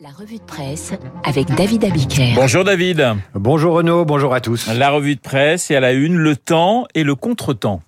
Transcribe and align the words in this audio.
La 0.00 0.10
revue 0.10 0.36
de 0.36 0.42
presse 0.42 0.92
avec 1.24 1.48
David 1.56 1.84
Abiker. 1.84 2.34
Bonjour 2.36 2.62
David. 2.62 3.16
Bonjour 3.34 3.74
Renaud, 3.74 4.04
bonjour 4.04 4.32
à 4.32 4.40
tous. 4.40 4.68
La 4.72 4.90
revue 4.90 5.16
de 5.16 5.20
presse 5.20 5.72
et 5.72 5.76
à 5.76 5.80
la 5.80 5.92
une, 5.92 6.16
le 6.16 6.36
temps 6.36 6.86
et 6.94 7.02
le 7.02 7.16
contretemps. 7.16 7.82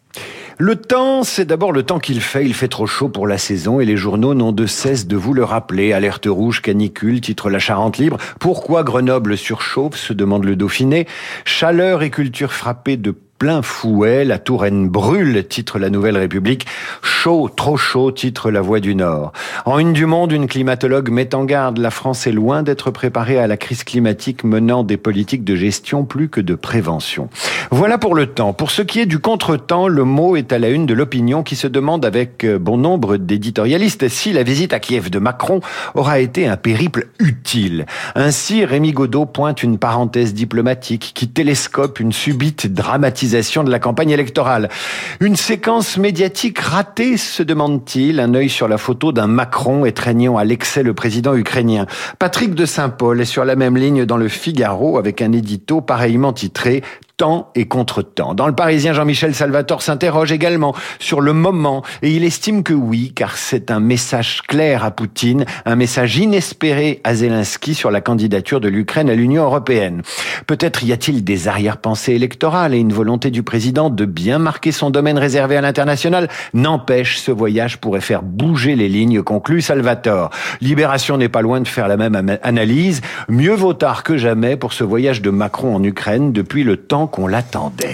Le 0.58 0.74
temps, 0.74 1.22
c'est 1.22 1.44
d'abord 1.44 1.70
le 1.70 1.84
temps 1.84 2.00
qu'il 2.00 2.20
fait. 2.20 2.44
Il 2.44 2.54
fait 2.54 2.66
trop 2.66 2.88
chaud 2.88 3.08
pour 3.10 3.28
la 3.28 3.38
saison 3.38 3.78
et 3.78 3.84
les 3.84 3.96
journaux 3.96 4.34
n'ont 4.34 4.50
de 4.50 4.66
cesse 4.66 5.06
de 5.06 5.16
vous 5.16 5.34
le 5.34 5.44
rappeler. 5.44 5.92
Alerte 5.92 6.26
rouge, 6.28 6.62
canicule, 6.62 7.20
titre 7.20 7.48
La 7.48 7.60
Charente 7.60 7.98
libre. 7.98 8.18
Pourquoi 8.40 8.82
Grenoble 8.82 9.36
surchauffe 9.36 9.94
se 9.94 10.12
demande 10.12 10.44
le 10.44 10.56
Dauphiné. 10.56 11.06
Chaleur 11.44 12.02
et 12.02 12.10
culture 12.10 12.52
frappée 12.52 12.96
de 12.96 13.14
plein 13.40 13.62
fouet, 13.62 14.26
la 14.26 14.38
Touraine 14.38 14.90
brûle, 14.90 15.46
titre 15.48 15.78
la 15.78 15.88
Nouvelle 15.88 16.18
République. 16.18 16.66
Chaud, 17.00 17.48
trop 17.48 17.78
chaud, 17.78 18.12
titre 18.12 18.50
la 18.50 18.60
Voix 18.60 18.80
du 18.80 18.94
Nord. 18.94 19.32
En 19.64 19.78
une 19.78 19.94
du 19.94 20.04
monde, 20.04 20.30
une 20.30 20.46
climatologue 20.46 21.08
met 21.08 21.34
en 21.34 21.44
garde. 21.44 21.78
La 21.78 21.90
France 21.90 22.26
est 22.26 22.32
loin 22.32 22.62
d'être 22.62 22.90
préparée 22.90 23.38
à 23.38 23.46
la 23.46 23.56
crise 23.56 23.82
climatique 23.82 24.44
menant 24.44 24.84
des 24.84 24.98
politiques 24.98 25.42
de 25.42 25.56
gestion 25.56 26.04
plus 26.04 26.28
que 26.28 26.42
de 26.42 26.54
prévention. 26.54 27.30
Voilà 27.70 27.96
pour 27.96 28.14
le 28.14 28.26
temps. 28.26 28.52
Pour 28.52 28.70
ce 28.70 28.82
qui 28.82 29.00
est 29.00 29.06
du 29.06 29.20
contretemps, 29.20 29.88
le 29.88 30.04
mot 30.04 30.36
est 30.36 30.52
à 30.52 30.58
la 30.58 30.68
une 30.68 30.84
de 30.84 30.92
l'opinion 30.92 31.42
qui 31.42 31.56
se 31.56 31.66
demande 31.66 32.04
avec 32.04 32.44
euh, 32.44 32.58
bon 32.58 32.76
nombre 32.76 33.16
d'éditorialistes 33.16 34.08
si 34.08 34.34
la 34.34 34.42
visite 34.42 34.74
à 34.74 34.80
Kiev 34.80 35.08
de 35.08 35.18
Macron 35.18 35.60
aura 35.94 36.18
été 36.18 36.46
un 36.46 36.58
périple 36.58 37.08
utile. 37.18 37.86
Ainsi, 38.14 38.66
Rémi 38.66 38.92
Godot 38.92 39.24
pointe 39.24 39.62
une 39.62 39.78
parenthèse 39.78 40.34
diplomatique 40.34 41.12
qui 41.14 41.28
télescope 41.28 42.00
une 42.00 42.12
subite 42.12 42.66
dramatisation 42.70 43.29
de 43.30 43.70
la 43.70 43.78
campagne 43.78 44.10
électorale. 44.10 44.68
Une 45.20 45.36
séquence 45.36 45.98
médiatique 45.98 46.58
ratée, 46.58 47.16
se 47.16 47.42
demande-t-il, 47.42 48.18
un 48.18 48.34
œil 48.34 48.48
sur 48.48 48.66
la 48.66 48.76
photo 48.76 49.12
d'un 49.12 49.28
Macron 49.28 49.84
étreignant 49.84 50.36
à 50.36 50.44
l'excès 50.44 50.82
le 50.82 50.94
président 50.94 51.34
ukrainien. 51.34 51.86
Patrick 52.18 52.54
de 52.54 52.66
Saint-Paul 52.66 53.20
est 53.20 53.24
sur 53.24 53.44
la 53.44 53.54
même 53.54 53.76
ligne 53.76 54.04
dans 54.04 54.16
le 54.16 54.28
Figaro 54.28 54.98
avec 54.98 55.22
un 55.22 55.32
édito 55.32 55.80
pareillement 55.80 56.32
titré 56.32 56.82
temps 57.20 57.50
et 57.54 57.66
contre-temps. 57.66 58.32
Dans 58.32 58.46
le 58.46 58.54
Parisien, 58.54 58.94
Jean-Michel 58.94 59.34
Salvatore 59.34 59.82
s'interroge 59.82 60.32
également 60.32 60.74
sur 60.98 61.20
le 61.20 61.34
moment 61.34 61.82
et 62.00 62.12
il 62.12 62.24
estime 62.24 62.62
que 62.62 62.72
oui, 62.72 63.12
car 63.14 63.36
c'est 63.36 63.70
un 63.70 63.78
message 63.78 64.40
clair 64.48 64.84
à 64.84 64.90
Poutine, 64.90 65.44
un 65.66 65.76
message 65.76 66.16
inespéré 66.16 67.02
à 67.04 67.14
Zelensky 67.14 67.74
sur 67.74 67.90
la 67.90 68.00
candidature 68.00 68.58
de 68.58 68.70
l'Ukraine 68.70 69.10
à 69.10 69.14
l'Union 69.14 69.44
européenne. 69.44 70.00
Peut-être 70.46 70.82
y 70.82 70.92
a-t-il 70.92 71.22
des 71.22 71.46
arrière-pensées 71.46 72.14
électorales 72.14 72.72
et 72.72 72.78
une 72.78 72.94
volonté 72.94 73.30
du 73.30 73.42
président 73.42 73.90
de 73.90 74.06
bien 74.06 74.38
marquer 74.38 74.72
son 74.72 74.88
domaine 74.88 75.18
réservé 75.18 75.58
à 75.58 75.60
l'international. 75.60 76.26
N'empêche, 76.54 77.18
ce 77.18 77.30
voyage 77.30 77.82
pourrait 77.82 78.00
faire 78.00 78.22
bouger 78.22 78.76
les 78.76 78.88
lignes, 78.88 79.22
conclut 79.22 79.60
Salvatore. 79.60 80.30
Libération 80.62 81.18
n'est 81.18 81.28
pas 81.28 81.42
loin 81.42 81.60
de 81.60 81.68
faire 81.68 81.86
la 81.86 81.98
même 81.98 82.38
analyse. 82.42 83.02
Mieux 83.28 83.52
vaut 83.52 83.74
tard 83.74 84.04
que 84.04 84.16
jamais 84.16 84.56
pour 84.56 84.72
ce 84.72 84.84
voyage 84.84 85.20
de 85.20 85.28
Macron 85.28 85.76
en 85.76 85.84
Ukraine 85.84 86.32
depuis 86.32 86.64
le 86.64 86.78
temps 86.78 87.09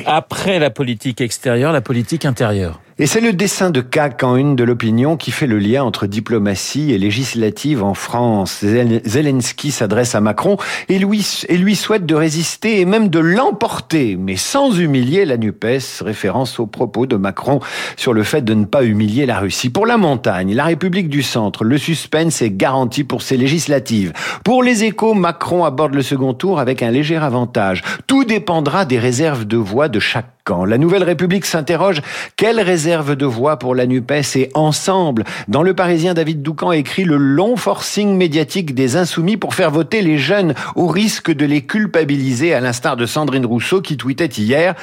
Après 0.07 0.59
la 0.59 0.71
politique 0.71 1.21
extérieure, 1.21 1.73
la 1.73 1.81
politique 1.81 2.25
intérieure. 2.25 2.81
Et 2.99 3.05
c'est 3.05 3.21
le 3.21 3.35
dessin 3.35 3.69
de 3.69 3.83
CAC 3.83 4.23
en 4.25 4.37
une 4.37 4.57
de 4.57 4.65
l'opinion 4.65 5.19
qui 5.19 5.31
fait 5.31 5.47
le 5.47 5.59
lien 5.59 5.85
entre 5.85 6.07
diplomatie 6.07 6.93
et 6.93 6.99
législative 6.99 7.85
en 7.85 7.93
France. 7.93 8.65
Zelensky 8.65 9.71
s'adresse 9.71 10.15
à 10.15 10.23
Macron 10.23 10.57
et 10.89 10.99
lui, 10.99 11.45
et 11.51 11.59
lui 11.59 11.77
souhaite 11.77 12.07
de 12.07 12.15
résister 12.15 12.81
et 12.81 12.87
même 12.87 13.11
de 13.11 13.19
l'emporter, 13.19 14.17
mais 14.19 14.37
sans 14.37 14.81
humilier 14.81 15.27
la 15.27 15.37
NUPES, 15.37 16.01
référence 16.01 16.59
aux 16.59 16.67
propos 16.67 17.05
de 17.05 17.17
Macron 17.17 17.61
sur 17.99 18.15
le 18.15 18.23
fait 18.23 18.41
de 18.41 18.55
ne 18.55 18.65
pas 18.65 18.83
humilier 18.83 19.27
la 19.27 19.41
Russie. 19.41 19.69
Pour 19.69 19.85
la 19.85 19.99
montagne, 19.99 20.55
la 20.55 20.65
République 20.65 21.11
du 21.11 21.23
Centre, 21.23 21.65
le 21.65 21.77
suspense 21.77 22.41
est 22.41 22.57
garanti 22.57 23.05
pour 23.05 23.21
ses 23.21 23.37
législatives. 23.37 24.15
Pour 24.43 24.63
les 24.63 24.85
échos, 24.85 25.13
Macron 25.13 25.67
aborde 25.67 25.95
le 25.95 26.01
second 26.01 26.33
tour 26.33 26.61
avec 26.61 26.83
un 26.83 26.93
léger 26.93 27.17
avantage. 27.17 27.83
Tout 28.07 28.25
dépendra 28.25 28.87
des 28.87 28.99
réserves 28.99 29.45
de 29.45 29.59
voix 29.59 29.91
de 29.91 30.01
chaque 30.01 30.36
camp. 30.47 30.65
La 30.65 30.79
Nouvelle 30.79 31.03
République 31.03 31.45
s'interroge, 31.45 32.01
quelle 32.37 32.61
réserve 32.61 32.77
réserve 32.87 33.17
de 33.17 33.27
voix 33.27 33.59
pour 33.59 33.75
la 33.75 33.87
NUPES 33.87 34.37
et 34.37 34.51
Ensemble? 34.55 35.25
Dans 35.49 35.63
le 35.63 35.75
Parisien, 35.75 36.15
David 36.15 36.41
Doucan 36.41 36.71
écrit 36.71 37.05
le 37.05 37.17
long 37.17 37.57
forcing 37.57 38.17
médiatique 38.17 38.75
des 38.75 38.97
insoumis 38.97 39.37
pour 39.37 39.55
faire 39.55 39.73
voter 39.73 40.03
les 40.03 40.19
jeunes 40.19 40.55
au 40.77 40.87
risque 40.87 41.33
de 41.33 41.45
les 41.47 41.63
culpabiliser 41.63 42.55
à 42.55 42.61
l'instar 42.61 42.97
de 42.97 43.07
Sandrine 43.07 43.45
Rousseau 43.45 43.81
qui 43.81 43.97
tweetait 43.97 44.27
hier 44.27 44.75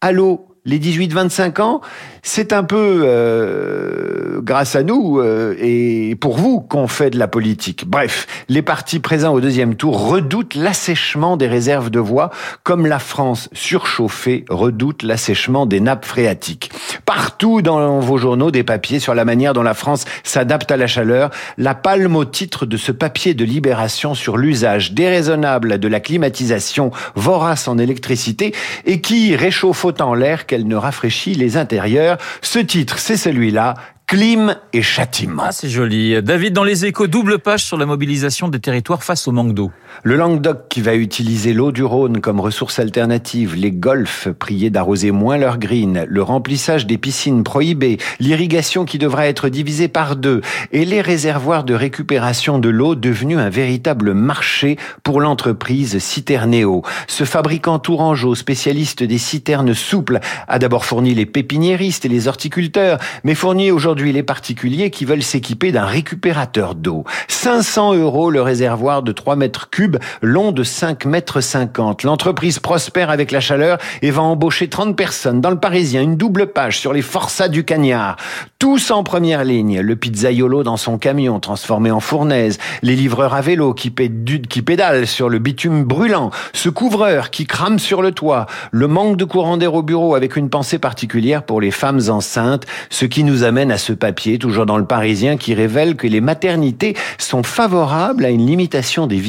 Allô, 0.00 0.48
les 0.64 0.78
18-25 0.78 1.60
ans, 1.60 1.80
c'est 2.22 2.52
un 2.52 2.64
peu 2.64 3.02
euh, 3.04 4.11
grâce 4.52 4.76
à 4.76 4.82
nous 4.82 5.18
euh, 5.18 5.56
et 5.58 6.14
pour 6.20 6.36
vous 6.36 6.60
qu'on 6.60 6.86
fait 6.86 7.08
de 7.08 7.18
la 7.18 7.26
politique. 7.26 7.88
Bref, 7.88 8.26
les 8.50 8.60
partis 8.60 9.00
présents 9.00 9.32
au 9.32 9.40
deuxième 9.40 9.76
tour 9.76 10.10
redoutent 10.10 10.56
l'assèchement 10.56 11.38
des 11.38 11.46
réserves 11.46 11.88
de 11.88 11.98
voix, 11.98 12.28
comme 12.62 12.84
la 12.84 12.98
France 12.98 13.48
surchauffée 13.54 14.44
redoute 14.50 15.04
l'assèchement 15.04 15.64
des 15.64 15.80
nappes 15.80 16.04
phréatiques. 16.04 16.70
Partout 17.06 17.62
dans 17.62 18.00
vos 18.00 18.18
journaux, 18.18 18.50
des 18.50 18.62
papiers 18.62 19.00
sur 19.00 19.14
la 19.14 19.24
manière 19.24 19.54
dont 19.54 19.62
la 19.62 19.72
France 19.72 20.04
s'adapte 20.22 20.70
à 20.70 20.76
la 20.76 20.86
chaleur, 20.86 21.30
la 21.56 21.74
palme 21.74 22.14
au 22.14 22.26
titre 22.26 22.66
de 22.66 22.76
ce 22.76 22.92
papier 22.92 23.32
de 23.32 23.46
libération 23.46 24.14
sur 24.14 24.36
l'usage 24.36 24.92
déraisonnable 24.92 25.78
de 25.78 25.88
la 25.88 26.00
climatisation 26.00 26.90
vorace 27.14 27.68
en 27.68 27.78
électricité 27.78 28.54
et 28.84 29.00
qui 29.00 29.34
réchauffe 29.34 29.86
autant 29.86 30.12
l'air 30.12 30.44
qu'elle 30.44 30.68
ne 30.68 30.76
rafraîchit 30.76 31.36
les 31.36 31.56
intérieurs. 31.56 32.18
Ce 32.42 32.58
titre, 32.58 32.98
c'est 32.98 33.16
celui-là, 33.16 33.76
Clim 34.12 34.56
et 34.74 34.82
châtiment. 34.82 35.44
Ah, 35.46 35.52
c'est 35.52 35.70
joli. 35.70 36.22
David, 36.22 36.52
dans 36.52 36.64
les 36.64 36.84
échos, 36.84 37.06
double 37.06 37.38
page 37.38 37.64
sur 37.64 37.78
la 37.78 37.86
mobilisation 37.86 38.50
des 38.50 38.60
territoires 38.60 39.02
face 39.02 39.26
au 39.26 39.32
manque 39.32 39.54
d'eau. 39.54 39.70
Le 40.02 40.16
Languedoc 40.16 40.68
qui 40.68 40.82
va 40.82 40.94
utiliser 40.94 41.54
l'eau 41.54 41.72
du 41.72 41.82
Rhône 41.82 42.20
comme 42.20 42.38
ressource 42.38 42.78
alternative, 42.78 43.54
les 43.54 43.72
golfs 43.72 44.28
priés 44.28 44.68
d'arroser 44.68 45.12
moins 45.12 45.38
leurs 45.38 45.56
greens, 45.56 46.04
le 46.06 46.22
remplissage 46.22 46.86
des 46.86 46.98
piscines 46.98 47.42
prohibées, 47.42 47.96
l'irrigation 48.20 48.84
qui 48.84 48.98
devra 48.98 49.28
être 49.28 49.48
divisée 49.48 49.88
par 49.88 50.16
deux 50.16 50.42
et 50.72 50.84
les 50.84 51.00
réservoirs 51.00 51.64
de 51.64 51.72
récupération 51.72 52.58
de 52.58 52.68
l'eau 52.68 52.94
devenus 52.94 53.38
un 53.38 53.48
véritable 53.48 54.12
marché 54.12 54.76
pour 55.02 55.22
l'entreprise 55.22 55.98
Citerneo. 55.98 56.82
Ce 57.06 57.24
fabricant 57.24 57.78
tourangeau, 57.78 58.34
spécialiste 58.34 59.02
des 59.02 59.18
citernes 59.18 59.72
souples, 59.72 60.20
a 60.48 60.58
d'abord 60.58 60.84
fourni 60.84 61.14
les 61.14 61.26
pépiniéristes 61.26 62.04
et 62.04 62.10
les 62.10 62.28
horticulteurs, 62.28 62.98
mais 63.24 63.34
fournit 63.34 63.70
aujourd'hui 63.70 64.01
les 64.10 64.24
particuliers 64.24 64.90
qui 64.90 65.04
veulent 65.04 65.22
s'équiper 65.22 65.70
d'un 65.70 65.84
récupérateur 65.84 66.74
d'eau. 66.74 67.04
500 67.28 67.94
euros 67.94 68.30
le 68.30 68.42
réservoir 68.42 69.02
de 69.02 69.12
3 69.12 69.36
mètres 69.36 69.70
cubes, 69.70 69.98
long 70.22 70.50
de 70.50 70.64
5 70.64 71.04
mètres 71.04 71.40
50. 71.40 72.02
L'entreprise 72.02 72.58
prospère 72.58 73.10
avec 73.10 73.30
la 73.30 73.40
chaleur 73.40 73.78
et 74.00 74.10
va 74.10 74.22
embaucher 74.22 74.68
30 74.68 74.96
personnes. 74.96 75.40
Dans 75.40 75.50
le 75.50 75.58
Parisien, 75.58 76.02
une 76.02 76.16
double 76.16 76.48
page 76.48 76.78
sur 76.78 76.92
les 76.92 77.02
forçats 77.02 77.48
du 77.48 77.64
cagnard. 77.64 78.16
Tous 78.58 78.90
en 78.90 79.02
première 79.02 79.44
ligne. 79.44 79.80
Le 79.80 79.96
pizzaiolo 79.96 80.62
dans 80.62 80.76
son 80.76 80.96
camion 80.96 81.40
transformé 81.40 81.90
en 81.90 82.00
fournaise. 82.00 82.58
Les 82.82 82.96
livreurs 82.96 83.34
à 83.34 83.40
vélo 83.40 83.74
qui, 83.74 83.92
qui 83.92 84.62
pédalent 84.62 85.06
sur 85.06 85.28
le 85.28 85.38
bitume 85.38 85.84
brûlant. 85.84 86.30
Ce 86.52 86.68
couvreur 86.68 87.30
qui 87.30 87.46
crame 87.46 87.78
sur 87.78 88.02
le 88.02 88.12
toit. 88.12 88.46
Le 88.70 88.86
manque 88.86 89.16
de 89.16 89.24
courant 89.24 89.56
d'air 89.56 89.74
au 89.74 89.82
bureau 89.82 90.14
avec 90.14 90.36
une 90.36 90.48
pensée 90.48 90.78
particulière 90.78 91.42
pour 91.42 91.60
les 91.60 91.70
femmes 91.70 92.00
enceintes. 92.08 92.66
Ce 92.88 93.04
qui 93.04 93.24
nous 93.24 93.42
amène 93.42 93.72
à 93.72 93.78
ce 93.82 93.92
papier, 93.92 94.38
toujours 94.38 94.66
dans 94.66 94.78
le 94.78 94.84
Parisien, 94.84 95.36
qui 95.36 95.54
révèle 95.54 95.96
que 95.96 96.06
les 96.06 96.20
maternités 96.20 96.96
sont 97.18 97.42
favorables 97.42 98.24
à 98.24 98.30
une 98.30 98.46
limitation 98.46 99.06
des, 99.06 99.20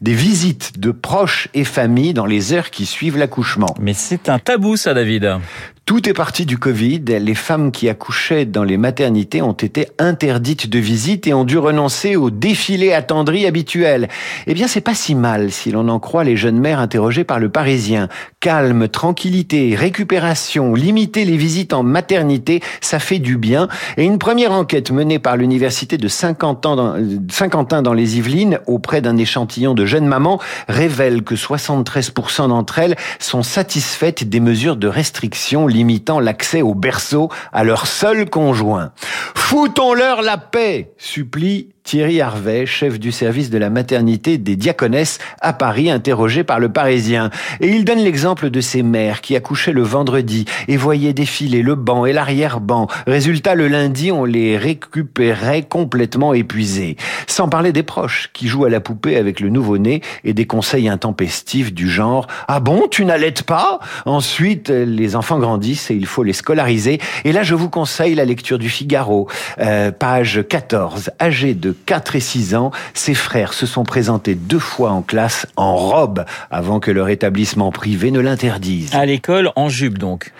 visites 0.00 0.78
de 0.80 0.90
proches 0.90 1.48
et 1.54 1.64
familles 1.64 2.14
dans 2.14 2.26
les 2.26 2.52
heures 2.52 2.70
qui 2.70 2.86
suivent 2.86 3.18
l'accouchement. 3.18 3.74
Mais 3.80 3.94
c'est 3.94 4.28
un 4.28 4.38
tabou, 4.38 4.76
ça, 4.76 4.94
David. 4.94 5.38
Tout 5.84 6.08
est 6.08 6.12
parti 6.12 6.46
du 6.46 6.58
Covid. 6.58 7.00
Les 7.00 7.34
femmes 7.34 7.72
qui 7.72 7.88
accouchaient 7.88 8.44
dans 8.44 8.62
les 8.62 8.76
maternités 8.76 9.42
ont 9.42 9.52
été 9.52 9.88
interdites 9.98 10.70
de 10.70 10.78
visite 10.78 11.26
et 11.26 11.34
ont 11.34 11.42
dû 11.42 11.58
renoncer 11.58 12.14
au 12.14 12.30
défilé 12.30 12.92
attendri 12.92 13.46
habituel. 13.46 14.08
Eh 14.46 14.54
bien, 14.54 14.68
c'est 14.68 14.80
pas 14.80 14.94
si 14.94 15.16
mal 15.16 15.50
si 15.50 15.72
l'on 15.72 15.88
en 15.88 15.98
croit 15.98 16.22
les 16.22 16.36
jeunes 16.36 16.60
mères 16.60 16.78
interrogées 16.78 17.24
par 17.24 17.40
le 17.40 17.48
Parisien. 17.48 18.08
Calme, 18.38 18.86
tranquillité, 18.86 19.74
récupération, 19.74 20.72
limiter 20.74 21.24
les 21.24 21.36
visites 21.36 21.72
en 21.72 21.82
maternité, 21.82 22.62
ça 22.80 23.00
fait 23.00 23.18
du 23.18 23.36
bien. 23.36 23.66
Et 23.96 24.04
une 24.04 24.18
première 24.18 24.52
enquête 24.52 24.92
menée 24.92 25.18
par 25.18 25.36
l'université 25.36 25.98
de 25.98 26.08
Saint-Quentin 26.08 26.76
dans, 26.76 26.94
Saint-Quentin 27.28 27.82
dans 27.82 27.92
les 27.92 28.18
Yvelines 28.18 28.60
auprès 28.68 29.00
d'un 29.00 29.16
échantillon 29.16 29.74
de 29.74 29.84
jeunes 29.84 30.06
mamans 30.06 30.40
révèle 30.68 31.24
que 31.24 31.34
73% 31.34 32.48
d'entre 32.48 32.78
elles 32.78 32.96
sont 33.18 33.42
satisfaites 33.42 34.28
des 34.28 34.40
mesures 34.40 34.76
de 34.76 34.86
restriction 34.86 35.66
limitant 35.72 36.20
l'accès 36.20 36.62
au 36.62 36.74
berceau 36.74 37.30
à 37.52 37.64
leur 37.64 37.86
seul 37.86 38.28
conjoint. 38.28 38.92
Foutons-leur 39.34 40.22
la 40.22 40.38
paix, 40.38 40.92
supplie 40.98 41.70
Thierry 41.84 42.20
Harvet, 42.20 42.64
chef 42.66 43.00
du 43.00 43.12
service 43.12 43.50
de 43.50 43.58
la 43.58 43.68
maternité 43.68 44.38
des 44.38 44.56
diaconesses 44.56 45.18
à 45.40 45.52
Paris, 45.52 45.90
interrogé 45.90 46.44
par 46.44 46.60
le 46.60 46.68
Parisien. 46.68 47.30
Et 47.60 47.68
il 47.68 47.84
donne 47.84 47.98
l'exemple 47.98 48.50
de 48.50 48.60
ces 48.60 48.82
mères 48.82 49.20
qui 49.20 49.36
accouchaient 49.36 49.72
le 49.72 49.82
vendredi 49.82 50.44
et 50.68 50.76
voyaient 50.76 51.12
défiler 51.12 51.62
le 51.62 51.74
banc 51.74 52.06
et 52.06 52.12
l'arrière-banc. 52.12 52.86
Résultat, 53.06 53.54
le 53.54 53.68
lundi, 53.68 54.12
on 54.12 54.24
les 54.24 54.56
récupérait 54.56 55.62
complètement 55.62 56.34
épuisés. 56.34 56.96
Sans 57.26 57.48
parler 57.48 57.72
des 57.72 57.82
proches 57.82 58.30
qui 58.32 58.46
jouent 58.46 58.64
à 58.64 58.70
la 58.70 58.80
poupée 58.80 59.16
avec 59.16 59.40
le 59.40 59.48
nouveau-né 59.48 60.02
et 60.24 60.34
des 60.34 60.46
conseils 60.46 60.88
intempestifs 60.88 61.74
du 61.74 61.88
genre 61.88 62.26
«Ah 62.48 62.60
bon, 62.60 62.86
tu 62.90 63.04
n'allaites 63.04 63.42
pas?» 63.42 63.80
Ensuite, 64.06 64.68
les 64.70 65.16
enfants 65.16 65.38
grandissent 65.38 65.90
et 65.90 65.94
il 65.94 66.06
faut 66.06 66.22
les 66.22 66.32
scolariser. 66.32 67.00
Et 67.24 67.32
là, 67.32 67.42
je 67.42 67.54
vous 67.54 67.68
conseille 67.68 68.14
la 68.14 68.24
lecture 68.24 68.58
du 68.58 68.68
Figaro, 68.68 69.28
euh, 69.58 69.90
page 69.90 70.44
14. 70.48 71.10
Âgé 71.20 71.54
de 71.54 71.71
4 71.72 72.16
et 72.16 72.20
6 72.20 72.54
ans, 72.54 72.70
ses 72.94 73.14
frères 73.14 73.52
se 73.52 73.66
sont 73.66 73.84
présentés 73.84 74.34
deux 74.34 74.58
fois 74.58 74.90
en 74.90 75.02
classe 75.02 75.46
en 75.56 75.76
robe 75.76 76.24
avant 76.50 76.80
que 76.80 76.90
leur 76.90 77.08
établissement 77.08 77.70
privé 77.72 78.10
ne 78.10 78.20
l'interdise. 78.20 78.94
À 78.94 79.06
l'école, 79.06 79.50
en 79.56 79.68
jupe 79.68 79.98
donc. 79.98 80.32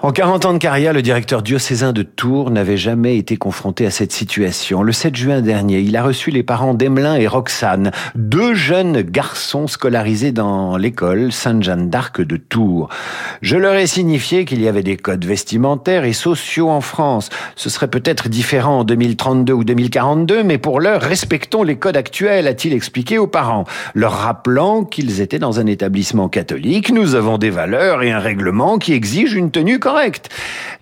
En 0.00 0.12
40 0.12 0.44
ans 0.44 0.52
de 0.52 0.58
carrière, 0.58 0.92
le 0.92 1.02
directeur 1.02 1.42
diocésain 1.42 1.92
de 1.92 2.04
Tours 2.04 2.52
n'avait 2.52 2.76
jamais 2.76 3.18
été 3.18 3.36
confronté 3.36 3.84
à 3.84 3.90
cette 3.90 4.12
situation. 4.12 4.84
Le 4.84 4.92
7 4.92 5.16
juin 5.16 5.40
dernier, 5.40 5.80
il 5.80 5.96
a 5.96 6.04
reçu 6.04 6.30
les 6.30 6.44
parents 6.44 6.72
d'Emelin 6.72 7.16
et 7.16 7.26
Roxane, 7.26 7.90
deux 8.14 8.54
jeunes 8.54 9.02
garçons 9.02 9.66
scolarisés 9.66 10.30
dans 10.30 10.76
l'école 10.76 11.32
Sainte-Jeanne 11.32 11.90
d'Arc 11.90 12.20
de 12.20 12.36
Tours. 12.36 12.88
Je 13.42 13.56
leur 13.56 13.74
ai 13.74 13.88
signifié 13.88 14.44
qu'il 14.44 14.62
y 14.62 14.68
avait 14.68 14.84
des 14.84 14.96
codes 14.96 15.24
vestimentaires 15.24 16.04
et 16.04 16.12
sociaux 16.12 16.70
en 16.70 16.80
France. 16.80 17.28
Ce 17.56 17.68
serait 17.68 17.88
peut-être 17.88 18.28
différent 18.28 18.78
en 18.78 18.84
2032 18.84 19.52
ou 19.52 19.64
2042, 19.64 20.44
mais 20.44 20.58
pour 20.58 20.78
l'heure, 20.78 21.02
respectons 21.02 21.64
les 21.64 21.74
codes 21.74 21.96
actuels, 21.96 22.46
a-t-il 22.46 22.72
expliqué 22.72 23.18
aux 23.18 23.26
parents, 23.26 23.64
leur 23.96 24.12
rappelant 24.12 24.84
qu'ils 24.84 25.20
étaient 25.20 25.40
dans 25.40 25.58
un 25.58 25.66
établissement 25.66 26.28
catholique. 26.28 26.92
Nous 26.92 27.16
avons 27.16 27.36
des 27.36 27.50
valeurs 27.50 28.04
et 28.04 28.12
un 28.12 28.20
règlement 28.20 28.78
qui 28.78 28.92
exigent 28.92 29.34
une 29.36 29.50
tenue 29.50 29.80
correct. 29.88 30.28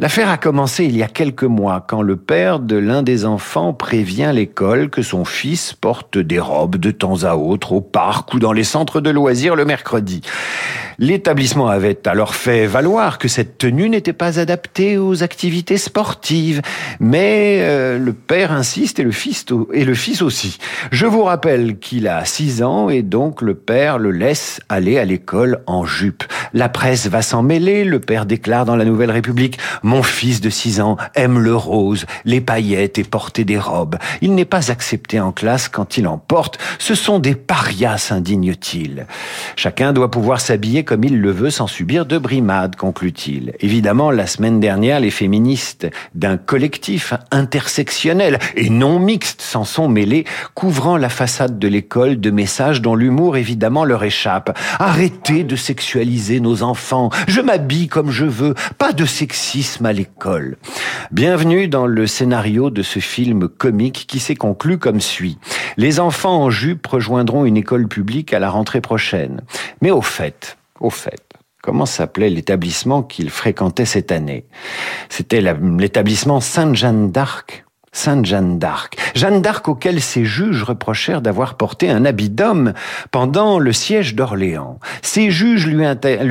L'affaire 0.00 0.28
a 0.28 0.36
commencé 0.36 0.84
il 0.84 0.96
y 0.96 1.02
a 1.04 1.06
quelques 1.06 1.44
mois 1.44 1.84
quand 1.86 2.02
le 2.02 2.16
père 2.16 2.58
de 2.58 2.74
l'un 2.74 3.04
des 3.04 3.24
enfants 3.24 3.72
prévient 3.72 4.32
l'école 4.34 4.90
que 4.90 5.00
son 5.00 5.24
fils 5.24 5.74
porte 5.74 6.18
des 6.18 6.40
robes 6.40 6.74
de 6.74 6.90
temps 6.90 7.22
à 7.22 7.36
autre 7.36 7.72
au 7.72 7.80
parc 7.80 8.34
ou 8.34 8.40
dans 8.40 8.52
les 8.52 8.64
centres 8.64 9.00
de 9.00 9.10
loisirs 9.10 9.54
le 9.54 9.64
mercredi. 9.64 10.22
L'établissement 10.98 11.68
avait 11.68 12.08
alors 12.08 12.34
fait 12.34 12.66
valoir 12.66 13.18
que 13.18 13.28
cette 13.28 13.58
tenue 13.58 13.90
n'était 13.90 14.14
pas 14.14 14.40
adaptée 14.40 14.96
aux 14.96 15.22
activités 15.22 15.76
sportives, 15.76 16.62
mais 17.00 17.58
euh, 17.60 17.98
le 17.98 18.14
père 18.14 18.50
insiste 18.50 18.98
et 18.98 19.02
le 19.02 19.10
fils 19.10 19.44
et 19.74 19.84
le 19.84 19.94
fils 19.94 20.22
aussi. 20.22 20.58
Je 20.90 21.04
vous 21.04 21.22
rappelle 21.22 21.78
qu'il 21.78 22.08
a 22.08 22.24
6 22.24 22.62
ans 22.62 22.88
et 22.88 23.02
donc 23.02 23.42
le 23.42 23.54
père 23.54 23.98
le 23.98 24.10
laisse 24.10 24.60
aller 24.70 24.98
à 24.98 25.04
l'école 25.04 25.62
en 25.66 25.84
jupe. 25.84 26.24
La 26.52 26.68
presse 26.68 27.06
va 27.06 27.22
s'en 27.22 27.42
mêler, 27.42 27.84
le 27.84 28.00
père 28.00 28.26
déclare 28.26 28.64
dans 28.64 28.76
la 28.76 28.84
Nouvelle 28.84 29.10
République 29.10 29.58
"Mon 29.82 30.02
fils 30.02 30.40
de 30.40 30.50
6 30.50 30.80
ans 30.80 30.96
aime 31.14 31.38
le 31.38 31.54
rose, 31.54 32.06
les 32.24 32.40
paillettes 32.40 32.98
et 32.98 33.04
porter 33.04 33.44
des 33.44 33.58
robes. 33.58 33.96
Il 34.20 34.34
n'est 34.34 34.44
pas 34.44 34.70
accepté 34.70 35.20
en 35.20 35.32
classe 35.32 35.68
quand 35.68 35.98
il 35.98 36.06
en 36.06 36.18
porte, 36.18 36.58
ce 36.78 36.94
sont 36.94 37.18
des 37.18 37.34
parias", 37.34 37.98
s'indigne-t-il. 37.98 39.06
Chacun 39.56 39.92
doit 39.92 40.10
pouvoir 40.10 40.40
s'habiller 40.40 40.84
comme 40.84 41.04
il 41.04 41.20
le 41.20 41.30
veut 41.30 41.50
sans 41.50 41.66
subir 41.66 42.06
de 42.06 42.18
brimades, 42.18 42.76
conclut-il. 42.76 43.54
Évidemment, 43.60 44.10
la 44.10 44.26
semaine 44.26 44.60
dernière, 44.60 45.00
les 45.00 45.10
féministes 45.10 45.86
d'un 46.14 46.36
collectif 46.36 47.14
intersectionnel 47.30 48.38
et 48.54 48.70
non 48.70 48.98
mixte 48.98 49.42
s'en 49.42 49.64
sont 49.64 49.88
mêlés, 49.88 50.24
couvrant 50.54 50.96
la 50.96 51.08
façade 51.08 51.58
de 51.58 51.68
l'école 51.68 52.20
de 52.20 52.30
messages 52.30 52.80
dont 52.80 52.94
l'humour 52.94 53.36
évidemment 53.36 53.84
leur 53.84 54.04
échappe. 54.04 54.56
Arrêtez 54.78 55.44
de 55.44 55.56
sexualiser 55.56 56.35
nos 56.40 56.62
enfants. 56.62 57.10
Je 57.28 57.40
m'habille 57.40 57.88
comme 57.88 58.10
je 58.10 58.24
veux. 58.24 58.54
Pas 58.78 58.92
de 58.92 59.04
sexisme 59.04 59.86
à 59.86 59.92
l'école. 59.92 60.56
Bienvenue 61.12 61.68
dans 61.68 61.86
le 61.86 62.06
scénario 62.06 62.70
de 62.70 62.82
ce 62.82 62.98
film 62.98 63.48
comique 63.48 64.06
qui 64.08 64.18
s'est 64.18 64.34
conclu 64.34 64.78
comme 64.78 65.00
suit. 65.00 65.38
Les 65.76 66.00
enfants 66.00 66.42
en 66.44 66.50
jupe 66.50 66.86
rejoindront 66.86 67.44
une 67.44 67.56
école 67.56 67.88
publique 67.88 68.32
à 68.32 68.38
la 68.38 68.50
rentrée 68.50 68.80
prochaine. 68.80 69.42
Mais 69.82 69.90
au 69.90 70.02
fait, 70.02 70.56
au 70.80 70.90
fait, 70.90 71.22
comment 71.62 71.86
s'appelait 71.86 72.30
l'établissement 72.30 73.02
qu'il 73.02 73.30
fréquentait 73.30 73.84
cette 73.84 74.12
année? 74.12 74.46
C'était 75.08 75.40
l'établissement 75.40 76.40
Sainte-Jeanne 76.40 77.10
d'Arc? 77.10 77.65
Sainte 77.96 78.26
Jeanne 78.26 78.58
d'Arc. 78.58 78.96
Jeanne 79.14 79.40
d'Arc 79.40 79.68
auquel 79.68 80.02
ses 80.02 80.26
juges 80.26 80.62
reprochèrent 80.62 81.22
d'avoir 81.22 81.54
porté 81.54 81.88
un 81.88 82.04
habit 82.04 82.28
d'homme 82.28 82.74
pendant 83.10 83.58
le 83.58 83.72
siège 83.72 84.14
d'Orléans. 84.14 84.78
Ses 85.00 85.30
juges 85.30 85.66
lui, 85.66 85.84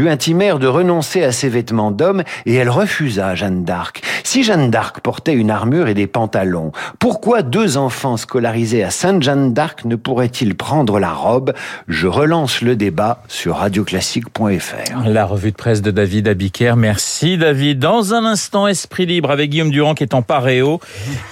intimèrent 0.07 0.59
de 0.59 0.67
renoncer 0.67 1.23
à 1.23 1.31
ses 1.31 1.49
vêtements 1.49 1.89
d'homme 1.89 2.23
et 2.45 2.53
elle 2.53 2.69
refusa 2.69 3.33
Jeanne 3.33 3.63
d'Arc. 3.63 4.03
Si 4.23 4.43
Jeanne 4.43 4.69
d'Arc 4.69 4.99
portait 5.01 5.33
une 5.33 5.49
armure 5.49 5.87
et 5.87 5.95
des 5.95 6.05
pantalons, 6.05 6.71
pourquoi 6.99 7.41
deux 7.41 7.77
enfants 7.77 8.17
scolarisés 8.17 8.83
à 8.83 8.91
Sainte 8.91 9.23
Jeanne 9.23 9.53
d'Arc 9.53 9.85
ne 9.85 9.95
pourraient-ils 9.95 10.55
prendre 10.55 10.99
la 10.99 11.13
robe? 11.13 11.53
Je 11.87 12.07
relance 12.07 12.61
le 12.61 12.75
débat 12.75 13.23
sur 13.27 13.55
radioclassique.fr. 13.55 15.07
La 15.07 15.25
revue 15.25 15.51
de 15.51 15.57
presse 15.57 15.81
de 15.81 15.89
David 15.89 16.27
Abiker. 16.27 16.75
Merci 16.77 17.39
David. 17.39 17.79
Dans 17.79 18.13
un 18.13 18.23
instant, 18.23 18.67
Esprit 18.67 19.07
libre 19.07 19.31
avec 19.31 19.49
Guillaume 19.49 19.71
Durand 19.71 19.95
qui 19.95 20.03
est 20.03 20.13
en 20.13 20.21
paréo 20.21 20.79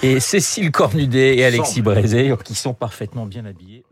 et 0.02 0.20
Cécile 0.24 0.70
Cornudet 0.70 1.36
et 1.36 1.44
Alexis 1.44 1.82
Brézé 1.82 2.34
qui 2.44 2.54
sont 2.54 2.72
parfaitement 2.72 3.26
bien 3.26 3.44
habillés. 3.44 3.84